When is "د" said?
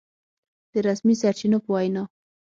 0.71-0.73